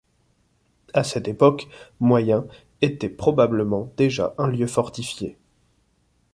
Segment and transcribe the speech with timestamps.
[0.95, 1.67] À cette époque,
[1.99, 2.47] Moyen
[2.81, 5.37] était probablement déjà un lieu fortifié.